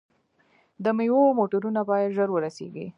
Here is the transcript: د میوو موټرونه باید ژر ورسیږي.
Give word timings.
د 0.83 0.85
میوو 0.97 1.35
موټرونه 1.39 1.81
باید 1.89 2.13
ژر 2.15 2.29
ورسیږي. 2.31 2.87